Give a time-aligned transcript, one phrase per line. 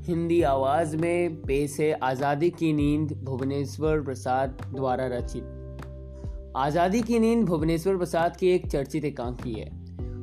[0.00, 7.44] हिंदी आवाज़ में पेश है आज़ादी की नींद भुवनेश्वर प्रसाद द्वारा रचित। आज़ादी की नींद
[7.46, 9.68] भुवनेश्वर प्रसाद की एक चर्चित एकांकी है।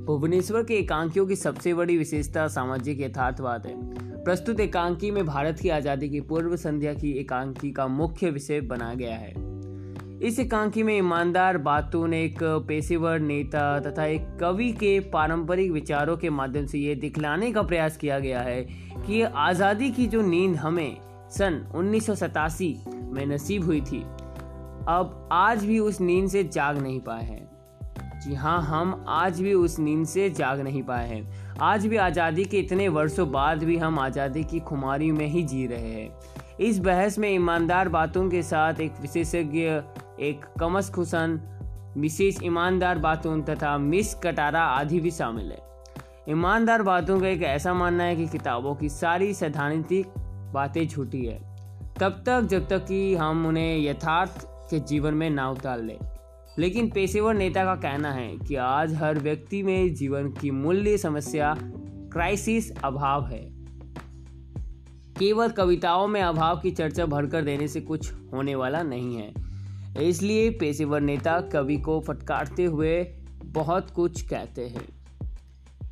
[0.06, 3.76] भुवनेश्वर के एकांकियों की सबसे बड़ी विशेषता सामाजिक यथार्थवाद है।
[4.24, 8.94] प्रस्तुत एकांकी में भारत की आज़ादी की पूर्व संध्या की एकांकी का मुख्य विषय बनाया
[8.94, 9.47] गया है।
[10.18, 16.30] इस एकांकी में ईमानदार, बातून एक पेशेवर नेता तथा एक कवि के पारंपरिक विचारों के
[16.30, 18.62] माध्यम से ये दिखलाने का प्रयास किया गया है
[18.98, 20.98] कि आज़ादी की जो नींद हमें
[21.32, 26.78] सन उन्नीस सौ सतासी में नसीब हुई थी, अब आज भी उस नींद से जाग
[26.78, 31.56] नहीं पाए हैं। जी हाँ हम आज भी उस नींद से जाग नहीं पाए हैं।
[31.62, 35.66] आज भी आज़ादी के इतने वर्षों बाद भी हम आज़ादी की खुमारी में ही जी
[35.68, 36.10] रहे हैं।
[36.60, 39.70] इस बहस में ईमानदार बातों के साथ एक विशेषज्ञ
[40.20, 41.40] एक कमस खुसन,
[41.98, 45.60] विशेष ईमानदार बातों तथा मिस कटारा आदि भी शामिल है।
[46.30, 50.08] ईमानदार बातों का एक ऐसा मानना है कि किताबों की सारी सैद्धांतिक
[50.54, 51.40] बातें झूठी है।
[52.00, 56.00] तब तक, जब तक कि हम उन्हें यथार्थ के जीवन में ना उतार लें।
[56.60, 61.56] लेकिन पेशेवर नेता का कहना है कि आज हर व्यक्ति में जीवन की मूल्य समस्या,
[62.14, 63.58] क्राइसिस अभाव है।
[65.20, 69.47] केवल कविताओं में अभाव की चर्चा भरकर देने से कुछ होने वाला नहीं है।
[70.02, 73.04] इसलिए पेशेवर नेता कवि को फटकारते हुए
[73.46, 74.88] बहुत कुछ कहते हैं।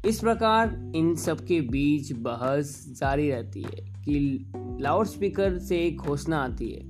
[0.05, 5.97] इस प्रकार इन सब के बीच बहस जारी रहती है कि लाउड स्पीकर से एक
[5.97, 6.83] घोषणा आती है।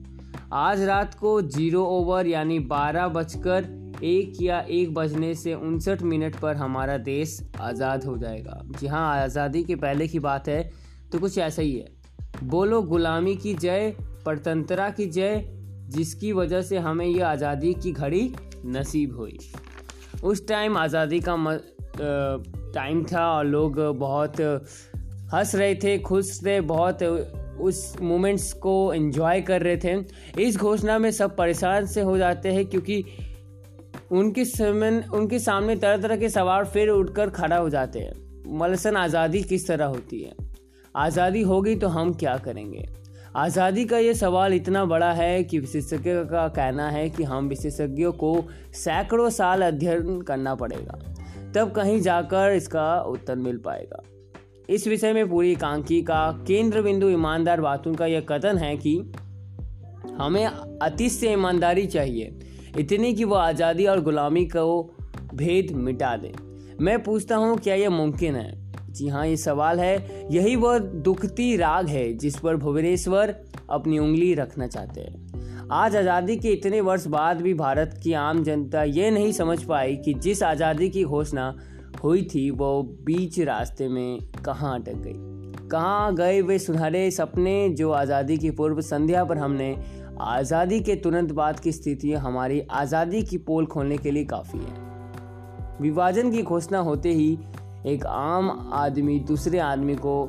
[0.53, 6.35] आज रात को ज़ीरो ओवर यानी बारह बजकर एक या एक बजने से उनसठ मिनट
[6.35, 10.71] पर हमारा देश आज़ाद हो जाएगा। जी हाँ आज़ादी के पहले की बात है
[11.11, 11.87] तो कुछ ऐसा ही है।
[12.43, 15.35] बोलो, गुलामी की जय, परतंत्रा की जय
[15.87, 18.31] जिसकी वजह से हमें ये आज़ादी की घड़ी
[18.65, 19.37] नसीब हुई।
[20.23, 21.35] उस टाइम आज़ादी का
[22.73, 24.39] टाइम था और लोग बहुत
[25.33, 27.03] हंस रहे थे, खुश थे, बहुत
[27.61, 32.53] उस मोमेंट्स को एंजॉय कर रहे थे। इस घोषणा में सब परेशान से हो जाते
[32.53, 33.03] हैं क्योंकि
[34.11, 38.13] उनके समय उनके सामने तरह तरह के सवाल फिर उठकर खड़ा हो जाते हैं।
[38.59, 40.33] मलसन, आज़ादी किस तरह होती है?
[40.95, 42.85] आज़ादी होगी तो हम क्या करेंगे?
[43.35, 48.11] आज़ादी का ये सवाल इतना बड़ा है कि विशेषज्ञ का कहना है कि हम विशेषज्ञों
[48.13, 48.31] को
[48.73, 50.99] सैकड़ों साल अध्ययन करना पड़ेगा,
[51.55, 54.01] तब कहीं जाकर इसका उत्तर मिल पाएगा।
[54.69, 58.97] इस विषय में पूरी कांकी का केंद्र बिंदु ईमानदार बातों का यह कथन है कि
[60.19, 62.33] हमें अति से ईमानदारी चाहिए,
[62.77, 64.81] इतनी कि वो आज़ादी और गुलामी को
[65.33, 66.33] भेद मिटा दे।
[66.81, 68.64] मैं पूछता हूँ, क्या यह मुमकिन है?
[68.95, 73.35] जी हाँ ये सवाल है। यही वह दुखती राग है जिस पर भुवनेश्वर
[73.69, 78.43] अपनी उंगली रखना चाहते हैं। आज आज़ादी के इतने वर्ष बाद भी भारत की आम
[78.43, 81.53] जनता ये नहीं समझ पाई कि जिस आज़ादी की घोषणा
[82.03, 87.91] हुई थी, वो बीच रास्ते में कहाँ अटक गई। कहाँ गए वे सुनहरे सपने जो
[87.91, 89.75] आज़ादी की पूर्व संध्या पर हमने।
[90.21, 94.83] आज़ादी के तुरंत बाद की स्थिति हमारी आज़ादी की पोल खोलने के लिए काफ़ी है।
[95.81, 97.37] विभाजन की घोषणा होते ही
[97.85, 100.23] एक आम आदमी दूसरे आदमी को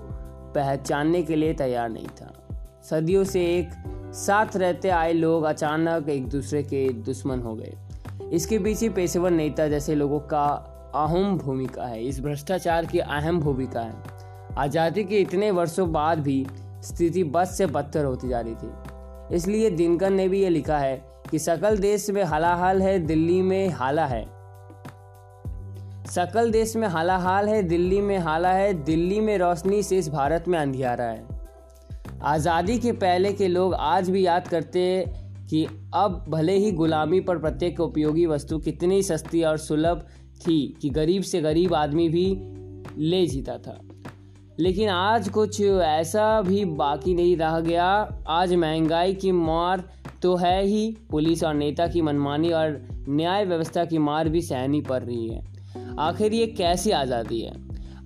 [0.55, 2.33] पहचानने के लिए तैयार नहीं था।
[2.91, 3.71] सदियों से एक
[4.15, 7.73] साथ रहते आए लोग अचानक एक दूसरे के दुश्मन हो गए।
[8.33, 10.45] इसके पीछे पेशेवर नेता जैसे लोगों का
[10.95, 16.47] अहम भूमिका है। इस भ्रष्टाचार की अहम भूमिका है। आज़ादी के इतने वर्षों बाद भी
[16.83, 20.97] स्थिति बस से बदतर होती जा रही थी। इसलिए दिनकर ने भी ये लिखा है
[21.31, 24.36] कि सकल देश में हलाहल है, दिल्ली में हाला है।
[26.07, 30.09] सकल देश में हाला हाल है, दिल्ली में हाला है, दिल्ली में रोशनी से इस
[30.09, 31.25] भारत में अंधियारा है।
[32.23, 35.05] आज़ादी के पहले के लोग आज भी याद करते
[35.51, 35.65] कि
[35.95, 40.07] अब भले ही गुलामी पर प्रत्येक उपयोगी वस्तु कितनी सस्ती और सुलभ
[40.37, 42.27] थी कि गरीब से गरीब आदमी भी
[42.99, 43.79] ले जीता था।
[44.59, 47.87] लेकिन आज कुछ ऐसा भी बाकी नहीं रह गया।
[48.29, 49.85] आज महँगाई की मार
[50.23, 54.81] तो है ही, पुलिस और नेता की मनमानी और न्याय व्यवस्था की मार भी सहनी
[54.81, 55.56] पड़ रही है।
[55.99, 57.53] आखिर ये कैसी आज़ादी है?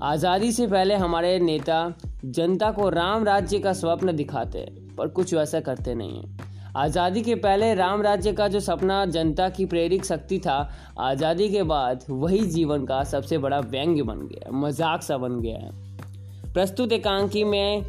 [0.03, 1.95] आज़ादी से पहले हमारे नेता
[2.27, 7.23] जनता को राम राज्य का स्वप्न दिखाते हैं पर कुछ वैसा करते नहीं हैं। आज़ादी
[7.23, 12.05] के पहले राम राज्य का जो सपना जनता की प्रेरित शक्ति था, आज़ादी के बाद
[12.11, 17.45] वही जीवन का सबसे बड़ा व्यंग्य बन गया, मज़ाक सा बन गया है। प्रस्तुत एकांकी
[17.45, 17.85] में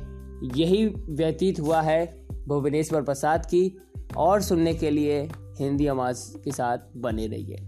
[0.56, 3.78] यही व्यतीत हुआ है भुवनेश्वर प्रसाद की,
[4.18, 5.22] और सुनने के लिए
[5.60, 7.68] हिंदी आवाज़ के साथ बने रहिए।